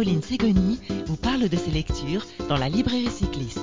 Caroline 0.00 0.22
Ségoni 0.22 0.80
vous 1.04 1.16
parle 1.18 1.50
de 1.50 1.56
ses 1.58 1.70
lectures 1.70 2.24
dans 2.48 2.56
la 2.56 2.70
librairie 2.70 3.10
cycliste. 3.10 3.60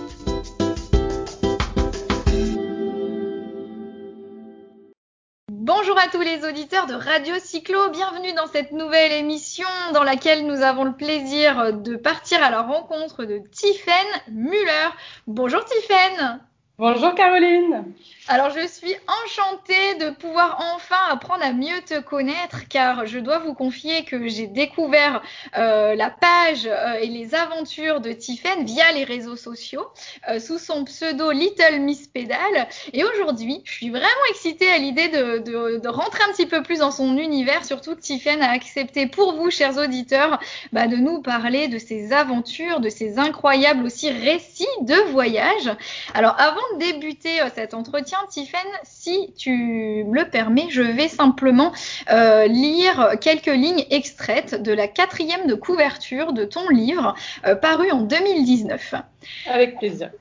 Bonjour 5.50 5.98
à 5.98 6.08
tous 6.12 6.22
les 6.22 6.48
auditeurs 6.48 6.86
de 6.86 6.94
Radio 6.94 7.34
Cyclo, 7.40 7.90
bienvenue 7.90 8.34
dans 8.34 8.46
cette 8.46 8.72
nouvelle 8.72 9.14
émission 9.14 9.68
dans 9.96 10.04
laquelle 10.04 10.46
nous 10.46 10.62
avons 10.62 10.84
le 10.84 10.96
plaisir 10.96 11.74
de 11.74 11.96
partir 11.96 12.44
à 12.44 12.52
la 12.52 12.62
rencontre 12.62 13.26
de 13.26 13.42
Tiffaine 13.52 13.96
Muller. 14.32 14.90
Bonjour 15.26 15.66
Tiffaine 15.66 16.40
Bonjour 16.80 17.16
Caroline 17.16 17.92
alors 18.30 18.50
je 18.50 18.68
suis 18.68 18.94
enchantée 19.24 19.96
de 20.02 20.10
pouvoir 20.10 20.58
enfin 20.76 20.98
apprendre 21.10 21.46
à 21.46 21.54
mieux 21.54 21.82
te 21.88 22.02
connaître 22.02 22.68
car 22.68 23.06
je 23.06 23.20
dois 23.20 23.40
vous 23.40 23.54
confier 23.54 24.04
que 24.04 24.28
j'ai 24.28 24.48
découvert 24.48 25.22
euh, 25.58 25.96
la 25.96 26.10
page 26.10 26.68
euh, 26.68 27.00
et 27.02 27.08
les 27.08 27.36
aventures 27.36 28.02
de 28.02 28.12
Tiffen 28.12 28.66
via 28.66 28.92
les 28.92 29.06
réseaux 29.06 29.38
sociaux 29.38 29.88
euh, 30.30 30.42
sous 30.42 30.58
son 30.58 30.84
pseudo 30.84 31.32
Little 31.32 31.80
Miss 31.80 32.08
Pédale 32.08 32.68
et 32.92 33.06
aujourd'hui 33.06 33.62
je 33.64 33.72
suis 33.72 33.90
vraiment 33.90 34.06
excitée 34.32 34.70
à 34.70 34.78
l'idée 34.78 35.08
de, 35.08 35.88
rentrer 35.88 36.24
un 36.28 36.34
petit 36.34 36.48
peu 36.48 36.62
plus 36.62 36.80
dans 36.80 36.92
son 36.92 37.18
univers 37.18 37.64
surtout 37.64 37.96
que 37.96 38.02
Tiffen 38.02 38.42
a 38.42 38.52
accepté 38.52 39.08
pour 39.08 39.36
vous 39.36 39.50
chers 39.50 39.78
auditeurs 39.78 40.38
bah, 40.74 40.88
de 40.88 40.98
nous 40.98 41.22
parler 41.22 41.70
de 41.70 41.78
ses 41.78 42.12
aventures, 42.12 42.82
de 42.82 42.90
ses 42.90 43.20
incroyables 43.20 43.86
aussi 43.86 44.12
récits 44.12 44.68
de 44.82 44.96
voyage. 45.12 45.72
Alors 46.14 46.36
avant 46.38 46.60
de 46.74 46.80
débuter 46.80 47.40
cet 47.54 47.74
entretien 47.74 48.18
Tiffen, 48.30 48.60
si 48.84 49.34
tu 49.38 50.04
me 50.06 50.16
le 50.16 50.30
permets, 50.30 50.68
je 50.70 50.82
vais 50.82 51.08
simplement 51.08 51.72
euh, 52.12 52.48
lire 52.48 53.16
quelques 53.22 53.46
lignes 53.46 53.86
extraites 53.90 54.62
de 54.62 54.72
la 54.72 54.88
quatrième 54.88 55.48
de 55.48 55.56
couverture 55.56 56.34
de 56.34 56.46
ton 56.46 56.68
livre 56.70 57.16
euh, 57.46 57.56
paru 57.56 57.92
en 57.92 58.02
2019. 58.02 58.96
Avec 59.48 59.78
plaisir. 59.78 60.12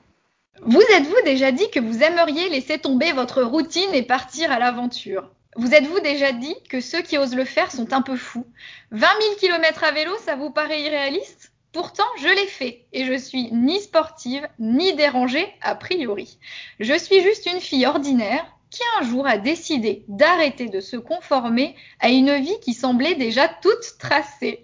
Vous 0.61 0.81
êtes-vous 0.81 1.21
déjà 1.23 1.51
dit 1.51 1.69
que 1.69 1.79
vous 1.79 2.01
aimeriez 2.01 2.49
laisser 2.49 2.79
tomber 2.79 3.11
votre 3.11 3.43
routine 3.43 3.93
et 3.93 4.03
partir 4.03 4.51
à 4.51 4.59
l'aventure? 4.59 5.29
Vous 5.55 5.73
êtes-vous 5.73 5.99
déjà 5.99 6.31
dit 6.31 6.55
que 6.69 6.81
ceux 6.81 7.01
qui 7.01 7.17
osent 7.17 7.35
le 7.35 7.45
faire 7.45 7.71
sont 7.71 7.93
un 7.93 8.01
peu 8.01 8.15
fous? 8.15 8.45
20 8.91 9.07
000 9.21 9.35
km 9.39 9.83
à 9.83 9.91
vélo, 9.91 10.11
ça 10.23 10.35
vous 10.35 10.51
paraît 10.51 10.81
irréaliste? 10.81 11.46
Pourtant, 11.73 12.07
je 12.19 12.27
l'ai 12.27 12.47
fait 12.47 12.85
et 12.93 13.05
je 13.05 13.17
suis 13.17 13.51
ni 13.51 13.79
sportive 13.81 14.47
ni 14.59 14.93
dérangée 14.95 15.53
a 15.61 15.75
priori. 15.75 16.39
Je 16.79 16.97
suis 16.97 17.21
juste 17.21 17.45
une 17.45 17.59
fille 17.59 17.85
ordinaire 17.85 18.45
qui 18.69 18.81
un 18.99 19.03
jour 19.03 19.25
a 19.27 19.37
décidé 19.37 20.03
d'arrêter 20.07 20.67
de 20.67 20.79
se 20.79 20.97
conformer 20.97 21.75
à 21.99 22.09
une 22.09 22.35
vie 22.35 22.59
qui 22.61 22.73
semblait 22.73 23.15
déjà 23.15 23.47
toute 23.47 23.97
tracée. 23.99 24.61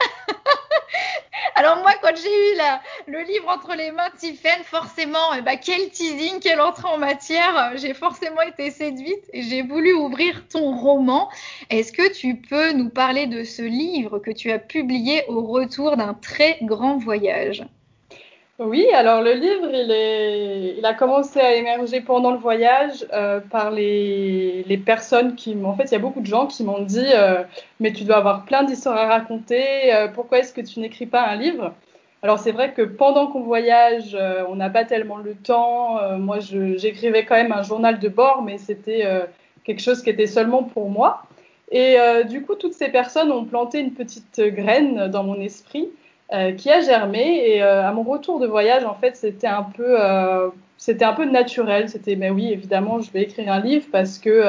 Alors 1.55 1.77
moi, 1.77 1.91
quand 2.01 2.15
j'ai 2.15 2.53
eu 2.53 2.55
la, 2.57 2.81
le 3.07 3.21
livre 3.21 3.49
entre 3.49 3.75
les 3.75 3.91
mains 3.91 4.09
de 4.13 4.17
Tiffen, 4.17 4.63
forcément, 4.63 5.33
eh 5.37 5.41
ben, 5.41 5.57
quel 5.57 5.89
teasing, 5.89 6.39
quelle 6.39 6.61
entrée 6.61 6.87
en 6.87 6.97
matière, 6.97 7.73
j'ai 7.75 7.93
forcément 7.93 8.41
été 8.41 8.71
séduite 8.71 9.23
et 9.33 9.41
j'ai 9.41 9.61
voulu 9.61 9.93
ouvrir 9.93 10.47
ton 10.47 10.75
roman. 10.75 11.29
Est-ce 11.69 11.91
que 11.91 12.13
tu 12.13 12.35
peux 12.35 12.71
nous 12.71 12.89
parler 12.89 13.27
de 13.27 13.43
ce 13.43 13.61
livre 13.61 14.19
que 14.19 14.31
tu 14.31 14.51
as 14.51 14.59
publié 14.59 15.23
au 15.27 15.41
retour 15.41 15.97
d'un 15.97 16.13
très 16.13 16.57
grand 16.61 16.97
voyage? 16.97 17.65
Oui, 18.59 18.87
alors 18.93 19.21
le 19.21 19.33
livre, 19.33 19.67
il, 19.73 20.85
a 20.85 20.93
commencé 20.93 21.39
à 21.39 21.55
émerger 21.55 22.01
pendant 22.01 22.31
le 22.31 22.37
voyage 22.37 23.05
euh, 23.11 23.39
par 23.39 23.71
les, 23.71 24.63
les, 24.67 24.77
personnes 24.77 25.35
qui 25.35 25.57
En 25.65 25.75
fait, 25.75 25.85
il 25.85 25.91
y 25.93 25.95
a 25.95 25.99
beaucoup 25.99 26.21
de 26.21 26.27
gens 26.27 26.45
qui 26.45 26.63
m'ont 26.63 26.83
dit 26.83 27.03
euh, 27.03 27.43
Mais 27.79 27.91
tu 27.91 28.03
dois 28.03 28.17
avoir 28.17 28.45
plein 28.45 28.63
d'histoires 28.63 28.97
à 28.97 29.07
raconter, 29.07 29.93
euh, 29.93 30.07
pourquoi 30.07 30.39
est-ce 30.39 30.53
que 30.53 30.61
tu 30.61 30.79
n'écris 30.79 31.07
pas 31.07 31.27
un 31.27 31.35
livre? 31.35 31.73
Alors, 32.23 32.39
c'est 32.39 32.53
vrai 32.53 32.73
que 32.73 32.81
pendant 32.81 33.27
qu'on 33.27 33.41
voyage, 33.41 34.15
euh, 34.19 34.43
on 34.49 34.55
n'a 34.55 34.69
pas 34.69 34.85
tellement 34.85 35.17
le 35.17 35.35
temps. 35.35 35.99
Euh, 35.99 36.17
moi, 36.17 36.39
j'écrivais 36.39 37.25
quand 37.25 37.35
même 37.35 37.51
un 37.51 37.63
journal 37.63 37.99
de 37.99 38.09
bord, 38.09 38.41
mais 38.41 38.57
c'était 38.57 39.05
quelque 39.63 39.81
chose 39.81 40.01
qui 40.01 40.09
était 40.09 40.27
seulement 40.27 40.63
pour 40.63 40.89
moi. 40.89 41.23
Et 41.71 41.97
du 42.29 42.43
coup, 42.43 42.55
toutes 42.55 42.73
ces 42.73 42.89
personnes 42.89 43.31
ont 43.31 43.45
planté 43.45 43.79
une 43.79 43.93
petite 43.93 44.39
graine 44.39 45.07
dans 45.07 45.23
mon 45.23 45.39
esprit. 45.39 45.89
Euh, 46.33 46.51
qui 46.53 46.71
a 46.71 46.81
germé. 46.81 47.43
Et 47.45 47.61
euh, 47.61 47.87
à 47.87 47.91
mon 47.91 48.01
retour 48.01 48.39
de 48.39 48.47
voyage, 48.47 48.85
en 48.85 48.95
fait, 48.95 49.15
c'était 49.15 49.45
un 49.45 49.61
peu, 49.61 50.01
euh, 50.01 50.49
c'était 50.77 51.05
un 51.05 51.13
peu 51.13 51.25
naturel. 51.25 51.89
C'était, 51.89 52.15
mais 52.15 52.31
oui, 52.31 52.51
évidemment, 52.51 53.01
je 53.01 53.11
vais 53.11 53.21
écrire 53.21 53.51
un 53.51 53.59
livre 53.59 53.85
parce 53.91 54.17
que 54.17 54.43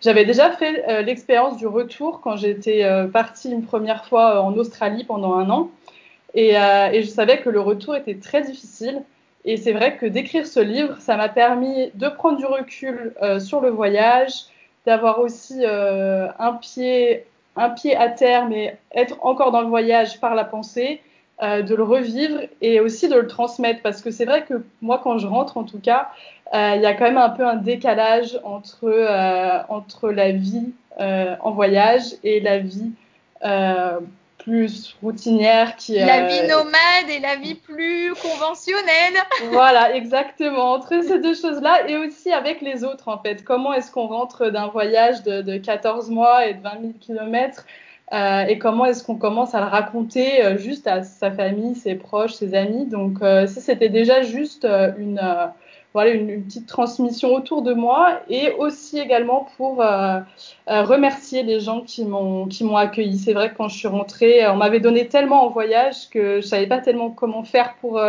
j'avais 0.00 0.24
déjà 0.24 0.50
fait 0.52 1.02
l'expérience 1.02 1.58
du 1.58 1.66
retour 1.66 2.20
quand 2.22 2.36
j'étais 2.36 2.86
partie 3.12 3.50
une 3.52 3.64
première 3.64 4.06
fois 4.06 4.40
en 4.40 4.54
Australie 4.54 5.04
pendant 5.04 5.34
un 5.34 5.50
an. 5.50 5.70
Et, 6.34 6.50
et, 6.50 7.02
je 7.02 7.08
savais 7.08 7.38
que 7.38 7.50
le 7.50 7.60
retour 7.60 7.96
était 7.96 8.16
très 8.16 8.42
difficile. 8.42 9.02
Et 9.44 9.56
c'est 9.56 9.72
vrai 9.72 9.96
que 9.96 10.06
d'écrire 10.06 10.46
ce 10.46 10.60
livre, 10.60 10.96
ça 11.00 11.16
m'a 11.16 11.28
permis 11.28 11.90
de 11.94 12.08
prendre 12.08 12.38
du 12.38 12.46
recul 12.46 13.14
sur 13.40 13.60
le 13.60 13.70
voyage, 13.70 14.32
d'avoir 14.86 15.20
aussi 15.20 15.64
un 15.64 16.52
pied 16.60 17.24
un 17.56 17.70
pied 17.70 17.96
à 17.96 18.08
terre, 18.08 18.48
mais 18.48 18.78
être 18.94 19.16
encore 19.22 19.52
dans 19.52 19.60
le 19.60 19.68
voyage 19.68 20.20
par 20.20 20.34
la 20.34 20.44
pensée, 20.44 21.00
euh, 21.42 21.62
de 21.62 21.74
le 21.74 21.82
revivre 21.82 22.40
et 22.60 22.80
aussi 22.80 23.08
de 23.08 23.16
le 23.16 23.26
transmettre. 23.26 23.82
Parce 23.82 24.02
que 24.02 24.10
c'est 24.10 24.24
vrai 24.24 24.44
que 24.44 24.62
moi, 24.82 25.00
quand 25.02 25.18
je 25.18 25.26
rentre, 25.26 25.56
en 25.56 25.64
tout 25.64 25.80
cas, 25.80 26.10
euh, 26.54 26.72
il 26.76 26.82
y 26.82 26.86
a 26.86 26.94
quand 26.94 27.04
même 27.04 27.18
un 27.18 27.30
peu 27.30 27.46
un 27.46 27.56
décalage 27.56 28.38
entre, 28.44 28.84
euh, 28.84 29.58
entre 29.68 30.10
la 30.10 30.32
vie 30.32 30.72
en 30.98 31.52
voyage 31.52 32.02
et 32.24 32.40
la 32.40 32.58
vie 32.58 32.92
plus 34.42 34.96
routinière 35.02 35.76
qui 35.76 35.94
la 35.94 36.26
vie 36.26 36.42
nomade 36.48 37.08
et 37.08 37.20
la 37.20 37.36
vie 37.36 37.54
plus 37.54 38.12
conventionnelle. 38.14 39.14
voilà, 39.50 39.94
exactement. 39.94 40.72
Entre 40.72 41.02
ces 41.02 41.18
deux 41.20 41.34
choses-là 41.34 41.88
et 41.88 41.96
aussi 41.96 42.32
avec 42.32 42.60
les 42.60 42.84
autres 42.84 43.08
en 43.08 43.18
fait. 43.18 43.44
Comment 43.44 43.72
est-ce 43.72 43.90
qu'on 43.90 44.06
rentre 44.06 44.50
d'un 44.50 44.68
voyage 44.68 45.22
de, 45.22 45.42
de, 45.42 45.56
14 45.56 46.10
mois 46.10 46.46
et 46.46 46.54
de 46.54 46.62
20 46.62 46.70
000 46.80 46.92
kilomètres 47.00 47.66
euh, 48.12 48.44
et 48.46 48.58
comment 48.58 48.86
est-ce 48.86 49.04
qu'on 49.04 49.14
commence 49.14 49.54
à 49.54 49.60
le 49.60 49.66
raconter 49.66 50.44
euh, 50.44 50.58
juste 50.58 50.88
à 50.88 51.04
sa 51.04 51.30
famille, 51.30 51.76
ses 51.76 51.94
proches, 51.94 52.32
ses 52.32 52.54
amis? 52.54 52.86
Donc 52.86 53.22
euh, 53.22 53.46
ça, 53.46 53.60
c'était 53.60 53.88
déjà 53.88 54.22
juste 54.22 54.64
euh, 54.64 54.90
une, 54.98 55.20
euh, 55.22 55.46
voilà, 55.92 56.10
une, 56.10 56.44
petite 56.44 56.66
transmission 56.66 57.34
autour 57.34 57.62
de 57.62 57.72
moi 57.72 58.20
et 58.28 58.52
aussi 58.52 58.98
également 58.98 59.48
pour 59.56 59.84
remercier 60.66 61.42
les 61.42 61.60
gens 61.60 61.80
qui 61.80 62.04
m'ont 62.04 62.46
qui 62.46 62.62
m'ont 62.64 62.76
accueilli. 62.76 63.18
C'est 63.18 63.32
vrai 63.32 63.50
que 63.50 63.56
quand 63.56 63.68
je 63.68 63.76
suis 63.76 63.88
rentrée, 63.88 64.46
on 64.46 64.56
m'avait 64.56 64.80
donné 64.80 65.08
tellement 65.08 65.44
en 65.44 65.50
voyage 65.50 66.08
que 66.10 66.40
je 66.40 66.46
savais 66.46 66.66
pas 66.66 66.78
tellement 66.78 67.10
comment 67.10 67.42
faire 67.42 67.74
pour 67.80 68.00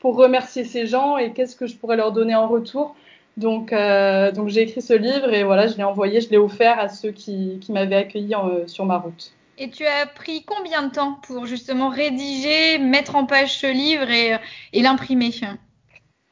pour 0.00 0.16
remercier 0.16 0.64
ces 0.64 0.86
gens 0.86 1.16
et 1.18 1.32
qu'est-ce 1.32 1.56
que 1.56 1.66
je 1.66 1.76
pourrais 1.76 1.96
leur 1.96 2.12
donner 2.12 2.34
en 2.34 2.48
retour. 2.48 2.94
Donc, 3.36 3.72
euh, 3.72 4.32
donc 4.32 4.48
j'ai 4.48 4.62
écrit 4.62 4.82
ce 4.82 4.94
livre 4.94 5.32
et 5.32 5.44
voilà, 5.44 5.68
je 5.68 5.76
l'ai 5.76 5.84
envoyé, 5.84 6.20
je 6.20 6.28
l'ai 6.28 6.38
offert 6.38 6.78
à 6.78 6.88
ceux 6.88 7.12
qui, 7.12 7.58
qui 7.60 7.70
m'avaient 7.72 7.96
accueilli 7.96 8.34
en, 8.34 8.66
sur 8.66 8.84
ma 8.84 8.98
route. 8.98 9.32
Et 9.58 9.70
tu 9.70 9.84
as 9.86 10.06
pris 10.06 10.44
combien 10.44 10.82
de 10.82 10.92
temps 10.92 11.18
pour 11.26 11.46
justement 11.46 11.88
rédiger, 11.88 12.78
mettre 12.78 13.16
en 13.16 13.26
page 13.26 13.58
ce 13.58 13.66
livre 13.66 14.10
et, 14.10 14.36
et 14.72 14.82
l'imprimer? 14.82 15.30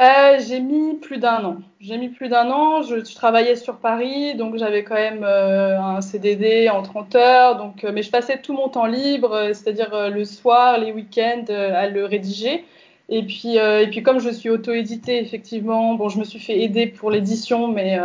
Euh, 0.03 0.39
J'ai 0.47 0.61
mis 0.61 0.95
plus 0.97 1.19
d'un 1.19 1.45
an. 1.45 1.57
J'ai 1.81 1.97
mis 1.99 2.09
plus 2.09 2.29
d'un 2.29 2.51
an. 2.51 2.83
Je, 2.83 2.97
travaillais 3.15 3.57
sur 3.57 3.79
Paris, 3.79 4.35
donc 4.35 4.57
j'avais 4.57 4.85
quand 4.85 4.95
même 4.95 5.25
euh, 5.25 5.81
un 5.81 6.01
CDD 6.01 6.69
en 6.69 6.83
30 6.83 7.15
heures. 7.15 7.57
Donc, 7.57 7.85
euh, 7.85 7.93
mais 7.95 8.03
je 8.03 8.11
passais 8.11 8.39
tout 8.41 8.53
mon 8.53 8.69
temps 8.69 8.87
libre, 8.87 9.51
c'est-à-dire 9.55 10.11
le 10.11 10.25
soir, 10.25 10.79
les 10.79 10.93
week-ends, 10.93 11.45
à 11.49 11.89
le 11.89 12.05
rédiger. 12.05 12.65
Et 13.09 13.23
puis, 13.23 13.57
et 13.57 13.87
puis 13.89 14.03
comme 14.03 14.19
je 14.19 14.31
suis 14.31 14.51
auto-éditée, 14.51 15.21
effectivement, 15.21 15.95
bon, 15.95 16.09
je 16.09 16.19
me 16.19 16.25
suis 16.25 16.41
fait 16.41 16.61
aider 16.61 16.89
pour 16.89 17.11
l'édition, 17.11 17.69
mais 17.69 17.99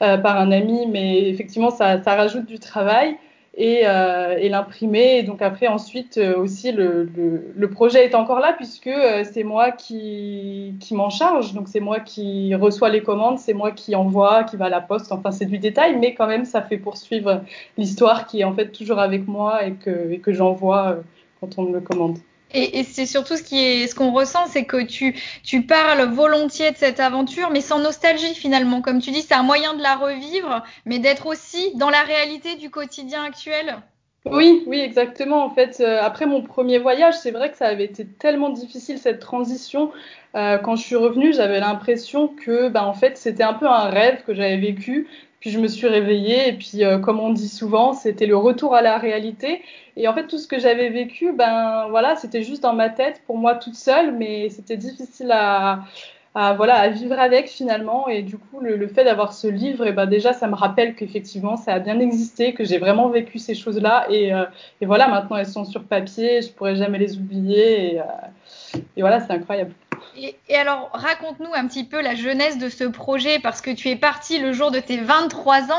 par 0.00 0.38
un 0.38 0.50
ami, 0.50 0.86
mais 0.88 1.28
effectivement, 1.28 1.70
ça 1.70 1.98
rajoute 2.04 2.46
du 2.46 2.58
travail 2.58 3.16
et, 3.56 3.82
euh, 3.84 4.36
et 4.38 4.48
l'imprimer. 4.48 5.18
Et 5.18 5.22
donc 5.22 5.42
après, 5.42 5.68
ensuite 5.68 6.18
euh, 6.18 6.36
aussi, 6.36 6.72
le, 6.72 7.04
le, 7.16 7.52
le, 7.54 7.70
projet 7.70 8.04
est 8.04 8.14
encore 8.14 8.40
là 8.40 8.52
puisque 8.52 8.86
euh, 8.88 9.24
c'est 9.32 9.44
moi 9.44 9.70
qui, 9.72 10.74
qui 10.80 10.94
m'en 10.94 11.10
charge. 11.10 11.54
Donc 11.54 11.68
c'est 11.68 11.80
moi 11.80 12.00
qui 12.00 12.54
reçois 12.54 12.88
les 12.90 13.02
commandes, 13.02 13.38
c'est 13.38 13.54
moi 13.54 13.70
qui 13.72 13.94
envoie, 13.94 14.44
qui 14.44 14.56
va 14.56 14.66
à 14.66 14.70
la 14.70 14.80
poste. 14.80 15.12
Enfin, 15.12 15.30
c'est 15.30 15.46
du 15.46 15.58
détail, 15.58 15.96
mais 15.98 16.14
quand 16.14 16.26
même, 16.26 16.44
ça 16.44 16.62
fait 16.62 16.78
poursuivre 16.78 17.42
l'histoire 17.78 18.26
qui 18.26 18.40
est 18.40 18.44
en 18.44 18.54
fait 18.54 18.70
toujours 18.70 18.98
avec 18.98 19.26
moi 19.26 19.64
et 19.66 19.72
que, 19.72 20.12
et 20.12 20.18
que 20.18 20.32
j'envoie 20.32 20.88
euh, 20.88 21.00
quand 21.40 21.58
on 21.58 21.64
me 21.64 21.74
le 21.74 21.80
commande. 21.80 22.18
Et, 22.54 22.84
c'est 22.84 23.06
surtout 23.06 23.36
ce 23.36 23.42
qui 23.42 23.58
est, 23.58 23.94
qu'on 23.94 24.12
ressent, 24.12 24.46
c'est 24.46 24.64
que 24.64 24.82
tu, 24.82 25.62
parles 25.62 26.08
volontiers 26.12 26.70
de 26.70 26.76
cette 26.76 27.00
aventure, 27.00 27.50
mais 27.50 27.60
sans 27.60 27.80
nostalgie 27.80 28.34
finalement. 28.34 28.80
Comme 28.80 29.00
tu 29.00 29.10
dis, 29.10 29.22
c'est 29.22 29.34
un 29.34 29.42
moyen 29.42 29.74
de 29.74 29.82
la 29.82 29.96
revivre, 29.96 30.62
mais 30.86 31.00
d'être 31.00 31.26
aussi 31.26 31.74
dans 31.76 31.90
la 31.90 32.02
réalité 32.02 32.54
du 32.56 32.70
quotidien 32.70 33.24
actuel. 33.24 33.76
Oui, 34.24 34.62
oui, 34.66 34.80
exactement. 34.80 35.44
En 35.44 35.50
fait, 35.50 35.80
euh, 35.80 36.00
après 36.00 36.24
mon 36.24 36.42
premier 36.42 36.78
voyage, 36.78 37.14
c'est 37.18 37.30
vrai 37.30 37.50
que 37.50 37.58
ça 37.58 37.66
avait 37.66 37.84
été 37.84 38.06
tellement 38.06 38.48
difficile 38.48 38.98
cette 38.98 39.20
transition. 39.20 39.92
Euh, 40.34 40.56
quand 40.56 40.76
je 40.76 40.82
suis 40.82 40.96
revenue, 40.96 41.34
j'avais 41.34 41.60
l'impression 41.60 42.28
que, 42.28 42.68
bah, 42.68 42.86
en 42.86 42.94
fait, 42.94 43.18
c'était 43.18 43.42
un 43.42 43.52
peu 43.52 43.66
un 43.66 43.90
rêve 43.90 44.22
que 44.24 44.32
j'avais 44.32 44.56
vécu, 44.56 45.08
Puis 45.44 45.50
je 45.50 45.58
me 45.58 45.68
suis 45.68 45.86
réveillée 45.86 46.48
et 46.48 46.52
puis 46.54 46.84
euh, 46.84 46.98
comme 46.98 47.20
on 47.20 47.28
dit 47.28 47.50
souvent, 47.50 47.92
c'était 47.92 48.24
le 48.24 48.34
retour 48.34 48.74
à 48.74 48.80
la 48.80 48.96
réalité. 48.96 49.60
Et 49.94 50.08
en 50.08 50.14
fait, 50.14 50.26
tout 50.26 50.38
ce 50.38 50.48
que 50.48 50.58
j'avais 50.58 50.88
vécu, 50.88 51.34
ben 51.34 51.86
voilà, 51.90 52.16
c'était 52.16 52.42
juste 52.42 52.62
dans 52.62 52.72
ma 52.72 52.88
tête 52.88 53.20
pour 53.26 53.36
moi 53.36 53.54
toute 53.54 53.74
seule, 53.74 54.14
mais 54.14 54.48
c'était 54.48 54.78
difficile 54.78 55.30
à, 55.30 55.84
voilà, 56.32 56.76
à 56.76 56.88
vivre 56.88 57.18
avec 57.18 57.50
finalement. 57.50 58.08
Et 58.08 58.22
du 58.22 58.38
coup, 58.38 58.60
le, 58.60 58.88
fait 58.88 59.04
d'avoir 59.04 59.34
ce 59.34 59.46
livre, 59.46 59.86
et 59.86 59.92
ben 59.92 60.06
déjà, 60.06 60.32
ça 60.32 60.48
me 60.48 60.54
rappelle 60.54 60.94
qu'effectivement, 60.94 61.58
ça 61.58 61.74
a 61.74 61.78
bien 61.78 62.00
existé, 62.00 62.54
que 62.54 62.64
j'ai 62.64 62.78
vraiment 62.78 63.10
vécu 63.10 63.38
ces 63.38 63.54
choses-là. 63.54 64.06
Et, 64.08 64.32
euh, 64.32 64.46
voilà, 64.80 65.08
maintenant, 65.08 65.36
elles 65.36 65.44
sont 65.44 65.66
sur 65.66 65.84
papier, 65.84 66.40
je 66.40 66.52
pourrais 66.52 66.76
jamais 66.76 66.98
les 66.98 67.18
oublier. 67.18 67.96
Et, 67.96 68.00
euh, 68.00 68.78
et 68.96 69.02
voilà, 69.02 69.20
c'est 69.20 69.34
incroyable. 69.34 69.74
Et, 70.16 70.56
alors, 70.56 70.90
raconte-nous 70.92 71.52
un 71.54 71.66
petit 71.66 71.84
peu 71.84 72.00
la 72.00 72.14
jeunesse 72.14 72.58
de 72.58 72.68
ce 72.68 72.84
projet, 72.84 73.38
parce 73.38 73.60
que 73.60 73.70
tu 73.70 73.88
es 73.88 73.96
partie 73.96 74.38
le 74.38 74.52
jour 74.52 74.70
de 74.70 74.78
tes 74.78 74.98
23 74.98 75.72
ans, 75.72 75.76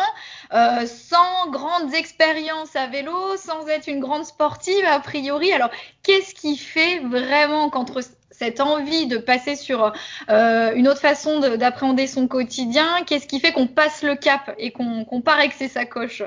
euh, 0.54 0.86
sans 0.86 1.50
grandes 1.50 1.94
expériences 1.94 2.76
à 2.76 2.88
vélo, 2.88 3.38
sans 3.38 3.68
être 3.68 3.88
une 3.88 4.00
grande 4.00 4.26
sportive 4.26 4.84
a 4.86 5.00
priori. 5.00 5.52
Alors, 5.52 5.70
qu'est-ce 6.04 6.36
qui 6.36 6.58
fait 6.58 7.00
vraiment 7.00 7.70
qu'entre 7.70 8.02
cette 8.32 8.60
envie 8.60 9.08
de 9.08 9.18
passer 9.18 9.56
sur 9.56 9.94
euh, 10.30 10.74
une 10.76 10.88
autre 10.88 11.00
façon 11.00 11.40
d'appréhender 11.40 12.08
son 12.08 12.28
quotidien, 12.28 13.04
qu'est-ce 13.06 13.28
qui 13.28 13.40
fait 13.40 13.54
qu'on 13.54 13.68
passe 13.68 14.04
le 14.04 14.16
cap 14.16 14.54
et 14.58 14.72
qu'on 14.72 15.06
qu 15.06 15.22
part 15.22 15.40
avec 15.40 15.54
ses 15.54 15.70
sacoches? 15.70 16.24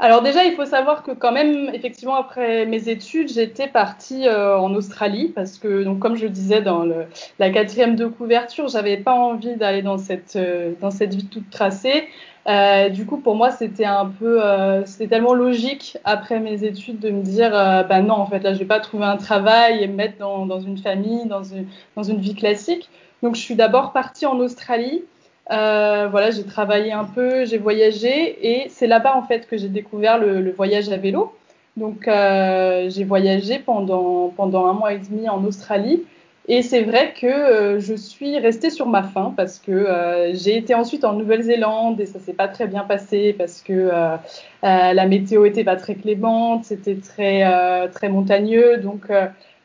Alors 0.00 0.22
déjà, 0.22 0.44
il 0.44 0.54
faut 0.54 0.64
savoir 0.64 1.02
que 1.02 1.12
quand 1.12 1.30
même, 1.32 1.70
effectivement, 1.74 2.16
après 2.16 2.66
mes 2.66 2.88
études, 2.88 3.28
j'étais 3.28 3.68
partie 3.68 4.26
euh, 4.26 4.58
en 4.58 4.74
Australie 4.74 5.30
parce 5.34 5.58
que, 5.58 5.84
donc, 5.84 5.98
comme 6.00 6.16
je 6.16 6.24
le 6.24 6.30
disais 6.30 6.62
dans 6.62 6.84
le, 6.84 7.04
la 7.38 7.50
quatrième 7.50 7.96
de 7.96 8.06
couverture, 8.06 8.68
j'avais 8.68 8.96
pas 8.96 9.12
envie 9.14 9.56
d'aller 9.56 9.82
dans 9.82 9.98
cette 9.98 10.36
euh, 10.36 10.72
dans 10.80 10.90
cette 10.90 11.14
vie 11.14 11.26
toute 11.26 11.50
tracée. 11.50 12.08
Euh, 12.48 12.88
du 12.88 13.04
coup, 13.04 13.18
pour 13.18 13.36
moi, 13.36 13.50
c'était 13.50 13.84
un 13.84 14.06
peu, 14.06 14.42
euh, 14.44 14.84
c'était 14.86 15.08
tellement 15.08 15.34
logique 15.34 15.98
après 16.04 16.40
mes 16.40 16.64
études 16.64 16.98
de 16.98 17.10
me 17.10 17.22
dire, 17.22 17.54
euh, 17.54 17.82
bah 17.82 18.00
non, 18.00 18.14
en 18.14 18.26
fait, 18.26 18.40
là, 18.40 18.54
je 18.54 18.58
vais 18.58 18.64
pas 18.64 18.80
trouver 18.80 19.04
un 19.04 19.18
travail 19.18 19.82
et 19.82 19.86
me 19.86 19.94
mettre 19.94 20.18
dans, 20.18 20.46
dans 20.46 20.60
une 20.60 20.78
famille, 20.78 21.26
dans 21.26 21.44
une, 21.44 21.66
dans 21.96 22.02
une 22.02 22.18
vie 22.18 22.34
classique. 22.34 22.88
Donc, 23.22 23.36
je 23.36 23.40
suis 23.40 23.56
d'abord 23.56 23.92
partie 23.92 24.24
en 24.24 24.38
Australie. 24.38 25.04
Euh, 25.50 26.08
voilà, 26.10 26.30
j'ai 26.30 26.44
travaillé 26.44 26.92
un 26.92 27.04
peu, 27.04 27.44
j'ai 27.44 27.58
voyagé 27.58 28.62
et 28.64 28.68
c'est 28.68 28.86
là-bas 28.86 29.16
en 29.16 29.22
fait 29.22 29.48
que 29.48 29.56
j'ai 29.56 29.68
découvert 29.68 30.18
le, 30.18 30.52
voyage 30.52 30.88
à 30.90 30.96
vélo. 30.96 31.34
Donc 31.76 32.06
euh, 32.08 32.88
j'ai 32.88 33.04
voyagé 33.04 33.58
pendant 33.58 34.28
pendant 34.28 34.66
un 34.66 34.72
mois 34.74 34.92
et 34.92 34.98
demi 34.98 35.28
en 35.28 35.44
Australie 35.44 36.02
et 36.48 36.62
c'est 36.62 36.82
vrai 36.82 37.14
que 37.20 37.26
euh, 37.26 37.80
je 37.80 37.94
suis 37.94 38.38
restée 38.38 38.70
sur 38.70 38.86
ma 38.86 39.02
faim 39.02 39.34
parce 39.36 39.58
que 39.58 40.30
j'ai 40.34 40.56
été 40.56 40.74
ensuite 40.74 41.04
en 41.04 41.14
Nouvelle-Zélande 41.14 42.00
et 42.00 42.06
ça 42.06 42.20
s'est 42.20 42.32
pas 42.32 42.48
très 42.48 42.66
bien 42.66 42.84
passé 42.84 43.34
parce 43.36 43.60
que 43.62 43.90
la 44.62 45.06
météo 45.06 45.44
était 45.46 45.64
pas 45.64 45.76
très 45.76 45.94
clémente, 45.96 46.64
c'était 46.64 46.96
très 46.96 47.88
très 47.90 48.08
montagneux 48.08 48.78
donc 48.78 49.10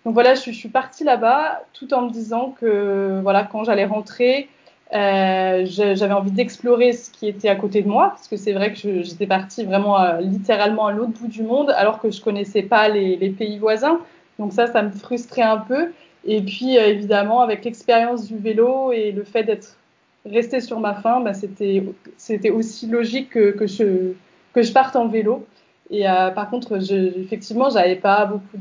donc 0.06 0.14
voilà, 0.14 0.36
je, 0.36 0.52
je 0.52 0.52
suis 0.52 0.70
partie 0.70 1.04
là-bas 1.04 1.64
tout 1.74 1.94
en 1.94 2.04
me 2.04 2.12
disant 2.12 2.56
que 2.60 3.20
voilà 3.24 3.44
quand 3.44 3.64
j'allais 3.64 3.86
rentrer 3.86 4.48
euh, 4.94 5.66
j'avais 5.66 6.14
envie 6.14 6.32
d'explorer 6.32 6.94
ce 6.94 7.10
qui 7.10 7.28
était 7.28 7.50
à 7.50 7.56
côté 7.56 7.82
de 7.82 7.88
moi, 7.88 8.10
parce 8.10 8.28
que 8.28 8.38
c'est 8.38 8.54
vrai 8.54 8.74
que 8.74 9.02
j'étais 9.02 9.26
partie 9.26 9.66
vraiment 9.66 10.00
euh, 10.00 10.22
littéralement 10.22 10.88
à 10.88 10.92
l'autre 10.92 11.14
bout 11.20 11.28
du 11.28 11.44
monde, 11.44 11.72
alors 11.72 12.00
que 12.00 12.12
je 12.12 12.22
connaissais 12.22 12.62
pas 12.62 12.88
les, 12.90 13.30
pays 13.30 13.58
voisins. 13.58 14.00
Donc 14.38 14.54
ça, 14.54 14.68
ça 14.68 14.84
me 14.84 14.92
frustrait 14.92 15.42
un 15.42 15.58
peu. 15.58 15.92
Et 16.26 16.42
puis 16.42 16.78
euh, 16.78 16.88
évidemment, 16.88 17.42
avec 17.42 17.66
l'expérience 17.66 18.28
du 18.28 18.38
vélo 18.38 18.92
et 18.92 19.12
le 19.12 19.24
fait 19.24 19.44
d'être 19.44 19.78
restée 20.26 20.62
sur 20.62 20.80
ma 20.80 20.94
faim, 20.96 21.22
bah, 21.22 21.34
c'était 21.34 22.50
aussi 22.50 22.88
logique 22.88 23.32
que, 23.32 23.52
que 23.52 24.62
je 24.62 24.72
parte 24.72 24.96
en 24.96 25.08
vélo. 25.08 25.46
Et 25.92 26.10
euh, 26.10 26.32
par 26.32 26.50
contre, 26.50 26.80
je, 26.80 26.96
effectivement, 27.20 27.70
j'avais 27.70 27.96
pas 27.96 28.26
beaucoup 28.26 28.58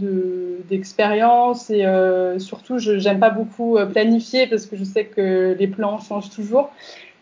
d'expérience 0.68 1.68
de, 1.68 1.74
et 1.74 1.86
euh, 1.86 2.38
surtout, 2.38 2.78
je 2.78 2.98
j'aime 2.98 3.18
pas 3.18 3.30
beaucoup 3.30 3.78
euh, 3.78 3.86
planifier 3.86 4.46
parce 4.46 4.66
que 4.66 4.76
je 4.76 4.84
sais 4.84 5.06
que 5.06 5.56
les 5.58 5.66
plans 5.66 5.98
changent 6.00 6.30
toujours. 6.30 6.70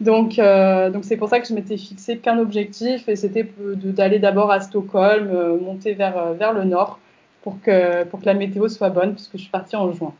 Donc, 0.00 0.38
euh, 0.38 0.90
donc 0.90 1.04
c'est 1.04 1.16
pour 1.16 1.28
ça 1.28 1.38
que 1.40 1.46
je 1.46 1.54
m'étais 1.54 1.76
fixé 1.76 2.18
qu'un 2.18 2.38
objectif 2.38 3.08
et 3.08 3.14
c'était 3.14 3.48
d'aller 3.58 4.18
d'abord 4.18 4.50
à 4.50 4.60
Stockholm, 4.60 5.30
euh, 5.32 5.58
monter 5.60 5.94
vers 5.94 6.34
vers 6.34 6.52
le 6.52 6.64
nord 6.64 6.98
pour 7.42 7.60
que 7.60 8.04
pour 8.04 8.20
que 8.20 8.26
la 8.26 8.34
météo 8.34 8.68
soit 8.68 8.90
bonne 8.90 9.14
puisque 9.14 9.36
je 9.36 9.42
suis 9.42 9.50
partie 9.50 9.76
en 9.76 9.92
juin. 9.92 10.14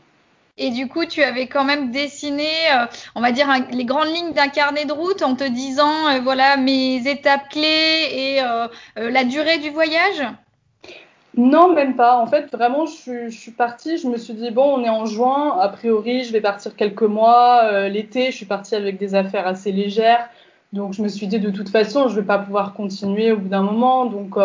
Et 0.59 0.71
du 0.71 0.87
coup, 0.87 1.07
tu 1.07 1.23
avais 1.23 1.47
quand 1.47 1.65
même 1.65 1.91
dessiné, 1.91 2.51
euh, 2.75 2.85
on 3.15 3.23
va 3.23 3.33
dire, 3.33 3.49
les 3.71 3.87
grandes 3.87 4.09
lignes 4.09 4.35
d'un 4.35 4.49
carnet 4.49 4.85
de 4.85 4.93
route 4.93 5.23
en 5.23 5.35
te 5.35 5.45
disant, 5.45 6.09
euh, 6.09 6.21
voilà, 6.23 6.59
mes 6.59 7.09
étapes 7.09 7.49
clés 7.49 8.09
et 8.13 8.43
euh, 8.43 8.69
la 8.97 9.25
durée 9.25 9.59
du 9.59 9.71
voyage? 9.71 10.23
Non, 11.39 11.73
même 11.73 11.97
pas. 11.97 12.19
En 12.19 12.27
fait, 12.27 12.53
vraiment, 12.53 12.85
je, 12.85 13.31
je, 13.31 13.39
suis 13.39 13.53
partie, 13.53 13.97
je 13.97 14.07
me 14.07 14.19
suis 14.19 14.35
dit, 14.35 14.51
bon, 14.51 14.79
on 14.79 14.85
est 14.85 14.91
en 14.91 15.07
juin, 15.07 15.57
a 15.59 15.69
priori, 15.71 16.25
je 16.25 16.33
vais 16.33 16.43
partir 16.43 16.77
quelques 16.77 17.01
mois. 17.01 17.89
L'été, 17.89 18.31
je 18.31 18.37
suis 18.37 18.45
partie 18.45 18.75
avec 18.75 18.99
des 18.99 19.15
affaires 19.15 19.47
assez 19.47 19.73
légères. 19.73 20.29
Donc, 20.75 20.93
je 20.93 21.01
me 21.01 21.09
suis 21.09 21.27
dit, 21.27 21.41
de 21.41 21.51
toute 21.51 21.71
façon, 21.71 22.09
je 22.09 22.17
vais 22.21 22.27
pas 22.27 22.39
pouvoir 22.39 22.75
continuer 22.75 23.33
au 23.33 23.39
bout 23.39 23.49
d'un 23.49 23.63
moment. 23.63 24.05
Donc, 24.05 24.37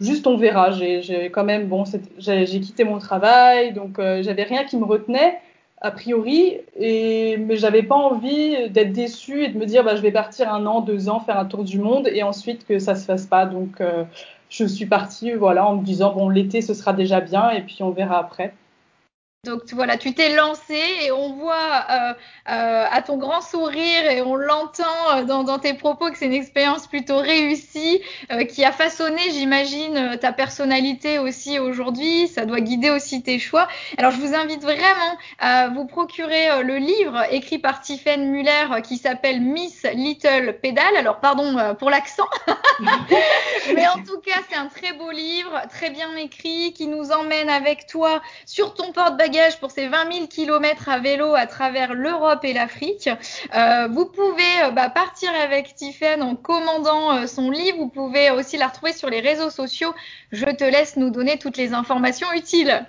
juste 0.00 0.26
on 0.26 0.36
verra. 0.36 0.70
J'ai 0.70 1.30
quand 1.32 1.44
même 1.44 1.66
bon, 1.68 1.84
j'ai 2.18 2.60
quitté 2.60 2.84
mon 2.84 2.98
travail, 2.98 3.72
donc 3.72 3.98
euh, 3.98 4.22
j'avais 4.22 4.44
rien 4.44 4.64
qui 4.64 4.76
me 4.76 4.84
retenait 4.84 5.38
a 5.82 5.90
priori, 5.90 6.58
et 6.78 7.38
mais 7.38 7.56
j'avais 7.56 7.82
pas 7.82 7.94
envie 7.94 8.68
d'être 8.68 8.92
déçue 8.92 9.44
et 9.44 9.48
de 9.48 9.58
me 9.58 9.64
dire 9.64 9.82
bah 9.82 9.96
je 9.96 10.02
vais 10.02 10.12
partir 10.12 10.52
un 10.52 10.66
an, 10.66 10.82
deux 10.82 11.08
ans 11.08 11.20
faire 11.20 11.38
un 11.38 11.46
tour 11.46 11.64
du 11.64 11.78
monde 11.78 12.06
et 12.08 12.22
ensuite 12.22 12.66
que 12.66 12.78
ça 12.78 12.94
se 12.94 13.06
fasse 13.06 13.26
pas. 13.26 13.46
Donc 13.46 13.80
euh, 13.80 14.04
je 14.50 14.64
suis 14.66 14.86
partie 14.86 15.32
voilà 15.32 15.66
en 15.66 15.76
me 15.76 15.84
disant 15.84 16.12
bon 16.12 16.28
l'été 16.28 16.60
ce 16.60 16.74
sera 16.74 16.92
déjà 16.92 17.20
bien 17.20 17.50
et 17.50 17.62
puis 17.62 17.78
on 17.82 17.90
verra 17.90 18.18
après. 18.18 18.54
Donc 19.46 19.62
voilà, 19.72 19.96
tu 19.96 20.12
t'es 20.12 20.36
lancé 20.36 20.78
et 21.02 21.12
on 21.12 21.32
voit 21.32 21.54
euh, 21.90 22.12
euh, 22.50 22.84
à 22.90 23.00
ton 23.00 23.16
grand 23.16 23.40
sourire 23.40 24.04
et 24.10 24.20
on 24.20 24.36
l'entend 24.36 24.84
euh, 25.14 25.24
dans, 25.24 25.44
dans, 25.44 25.58
tes 25.58 25.72
propos 25.72 26.10
que 26.10 26.18
c'est 26.18 26.26
une 26.26 26.34
expérience 26.34 26.86
plutôt 26.86 27.16
réussie 27.16 28.02
euh, 28.30 28.44
qui 28.44 28.66
a 28.66 28.70
façonné, 28.70 29.18
j'imagine, 29.30 29.96
euh, 29.96 30.16
ta 30.18 30.34
personnalité 30.34 31.18
aussi 31.18 31.58
aujourd'hui. 31.58 32.28
Ça 32.28 32.44
doit 32.44 32.60
guider 32.60 32.90
aussi 32.90 33.22
tes 33.22 33.38
choix. 33.38 33.66
Alors 33.96 34.10
je 34.10 34.18
vous 34.18 34.34
invite 34.34 34.60
vraiment 34.60 35.16
à 35.38 35.68
vous 35.68 35.86
procurer 35.86 36.50
euh, 36.50 36.62
le 36.62 36.76
livre 36.76 37.24
écrit 37.30 37.58
par 37.58 37.80
Tiffen 37.80 38.30
Muller 38.30 38.82
qui 38.84 38.98
s'appelle 38.98 39.40
Miss 39.40 39.86
Little 39.94 40.58
Pedal. 40.60 40.98
Alors 40.98 41.18
pardon 41.18 41.74
pour 41.78 41.88
l'accent, 41.88 42.28
mais 43.74 43.88
en 43.88 44.02
tout 44.04 44.20
cas 44.20 44.40
c'est 44.50 44.56
un 44.56 44.66
très 44.66 44.92
beau 44.92 45.10
livre, 45.10 45.62
très 45.70 45.88
bien 45.88 46.14
écrit, 46.16 46.74
qui 46.74 46.88
nous 46.88 47.10
emmène 47.10 47.48
avec 47.48 47.86
toi 47.86 48.20
sur 48.44 48.74
ton 48.74 48.92
porte-bagages 48.92 49.29
pour 49.60 49.70
ces 49.70 49.86
20 49.88 50.12
000 50.12 50.26
kilomètres 50.26 50.88
à 50.88 50.98
vélo 50.98 51.34
à 51.34 51.46
travers 51.46 51.94
l'Europe 51.94 52.44
et 52.44 52.52
l'Afrique. 52.52 53.08
Euh, 53.54 53.88
vous 53.88 54.06
pouvez 54.06 54.62
euh, 54.64 54.70
bah, 54.70 54.90
partir 54.90 55.30
avec 55.40 55.74
Tiffen 55.74 56.22
en 56.22 56.34
commandant 56.34 57.12
euh, 57.12 57.26
son 57.26 57.50
livre. 57.50 57.78
Vous 57.78 57.88
pouvez 57.88 58.30
aussi 58.30 58.56
la 58.56 58.68
retrouver 58.68 58.92
sur 58.92 59.08
les 59.08 59.20
réseaux 59.20 59.50
sociaux. 59.50 59.94
Je 60.32 60.46
te 60.46 60.64
laisse 60.64 60.96
nous 60.96 61.10
donner 61.10 61.38
toutes 61.38 61.56
les 61.56 61.72
informations 61.72 62.32
utiles. 62.32 62.84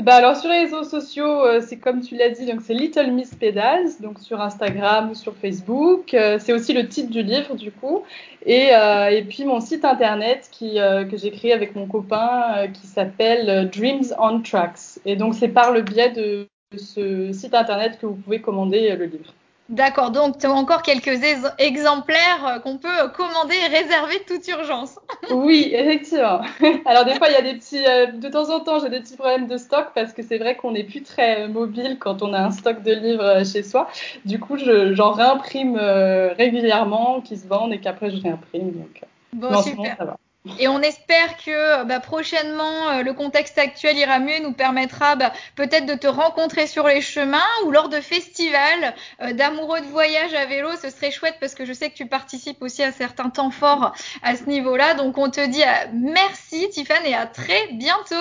Bah 0.00 0.14
alors 0.14 0.36
sur 0.36 0.48
les 0.48 0.60
réseaux 0.60 0.84
sociaux, 0.84 1.44
euh, 1.44 1.60
c'est 1.60 1.76
comme 1.76 2.00
tu 2.00 2.16
l'as 2.16 2.30
dit, 2.30 2.46
donc 2.46 2.62
c'est 2.62 2.72
Little 2.72 3.10
Miss 3.10 3.34
Pedals, 3.34 3.90
donc 4.00 4.18
sur 4.20 4.40
Instagram 4.40 5.10
ou 5.10 5.14
sur 5.14 5.36
Facebook. 5.36 6.14
Euh, 6.14 6.38
c'est 6.40 6.54
aussi 6.54 6.72
le 6.72 6.88
titre 6.88 7.10
du 7.10 7.22
livre 7.22 7.54
du 7.56 7.70
coup, 7.70 8.02
et, 8.46 8.74
euh, 8.74 9.10
et 9.10 9.22
puis 9.22 9.44
mon 9.44 9.60
site 9.60 9.84
internet 9.84 10.48
qui 10.50 10.76
que 10.76 11.16
j'ai 11.18 11.30
créé 11.30 11.52
avec 11.52 11.76
mon 11.76 11.86
copain 11.86 12.68
qui 12.72 12.86
s'appelle 12.86 13.68
Dreams 13.68 14.14
on 14.18 14.40
Tracks. 14.40 14.98
Et 15.04 15.16
donc 15.16 15.34
c'est 15.34 15.48
par 15.48 15.72
le 15.72 15.82
biais 15.82 16.10
de 16.10 16.48
ce 16.74 17.30
site 17.32 17.54
internet 17.54 17.98
que 18.00 18.06
vous 18.06 18.14
pouvez 18.14 18.40
commander 18.40 18.96
le 18.96 19.04
livre. 19.04 19.34
D'accord, 19.72 20.10
donc 20.10 20.36
tu 20.36 20.44
as 20.44 20.52
encore 20.52 20.82
quelques 20.82 21.18
exemplaires 21.58 22.46
euh, 22.46 22.58
qu'on 22.58 22.76
peut 22.76 23.08
commander 23.16 23.54
et 23.54 23.74
réserver 23.74 24.18
de 24.18 24.24
toute 24.24 24.46
urgence. 24.48 25.00
oui, 25.30 25.70
effectivement. 25.72 26.42
Alors 26.84 27.06
des 27.06 27.14
fois, 27.14 27.28
il 27.30 27.32
y 27.32 27.36
a 27.36 27.40
des 27.40 27.54
petits, 27.54 27.82
euh, 27.82 28.08
de 28.08 28.28
temps 28.28 28.54
en 28.54 28.60
temps, 28.60 28.80
j'ai 28.80 28.90
des 28.90 29.00
petits 29.00 29.16
problèmes 29.16 29.46
de 29.46 29.56
stock 29.56 29.86
parce 29.94 30.12
que 30.12 30.22
c'est 30.22 30.36
vrai 30.36 30.56
qu'on 30.56 30.72
n'est 30.72 30.84
plus 30.84 31.02
très 31.02 31.48
mobile 31.48 31.96
quand 31.98 32.20
on 32.20 32.34
a 32.34 32.40
un 32.40 32.50
stock 32.50 32.82
de 32.82 32.92
livres 32.92 33.24
euh, 33.24 33.44
chez 33.44 33.62
soi. 33.62 33.88
Du 34.26 34.38
coup, 34.38 34.58
j'en 34.58 35.12
réimprime 35.12 35.76
régulièrement, 35.76 37.22
qui 37.22 37.38
se 37.38 37.48
vendent 37.48 37.72
et 37.72 37.80
qu'après 37.80 38.10
je 38.10 38.20
réimprime. 38.20 38.72
Donc, 38.72 39.00
bon, 39.32 39.62
super. 39.62 39.76
Moment, 39.76 39.96
ça 39.96 40.04
va. 40.04 40.16
Et 40.58 40.66
on 40.66 40.80
espère 40.80 41.36
que 41.36 41.84
bah, 41.84 42.00
prochainement, 42.00 42.88
euh, 42.88 43.02
le 43.02 43.12
contexte 43.12 43.58
actuel 43.58 43.96
ira 43.96 44.18
mieux 44.18 44.34
et 44.34 44.40
nous 44.40 44.52
permettra 44.52 45.14
bah, 45.14 45.32
peut-être 45.54 45.86
de 45.86 45.94
te 45.94 46.08
rencontrer 46.08 46.66
sur 46.66 46.88
les 46.88 47.00
chemins 47.00 47.38
ou 47.64 47.70
lors 47.70 47.88
de 47.88 48.00
festivals 48.00 48.94
euh, 49.20 49.32
d'amoureux 49.32 49.80
de 49.80 49.86
voyage 49.86 50.34
à 50.34 50.46
vélo. 50.46 50.68
Ce 50.82 50.90
serait 50.90 51.12
chouette 51.12 51.36
parce 51.38 51.54
que 51.54 51.64
je 51.64 51.72
sais 51.72 51.90
que 51.90 51.94
tu 51.94 52.06
participes 52.06 52.60
aussi 52.60 52.82
à 52.82 52.90
certains 52.90 53.30
temps 53.30 53.50
forts 53.50 53.94
à 54.22 54.36
ce 54.36 54.44
niveau-là. 54.44 54.94
Donc 54.94 55.16
on 55.16 55.30
te 55.30 55.46
dit 55.46 55.62
euh, 55.62 55.88
merci 55.92 56.68
Tiffany 56.70 57.10
et 57.10 57.14
à 57.14 57.26
très 57.26 57.68
bientôt. 57.72 58.14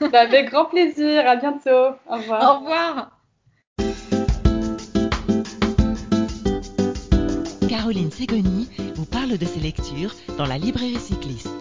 Bah, 0.12 0.20
avec 0.20 0.50
grand 0.50 0.64
plaisir. 0.64 1.28
À 1.28 1.36
bientôt. 1.36 1.94
Au 2.08 2.16
revoir. 2.16 2.42
Au 2.42 2.58
revoir. 2.60 3.10
Caroline 7.68 8.10
Ségoni 8.10 8.68
vous 8.94 9.04
parle 9.04 9.36
de 9.36 9.46
ses 9.46 9.60
lectures 9.60 10.14
dans 10.36 10.46
la 10.46 10.58
librairie 10.58 10.98
cycliste. 10.98 11.57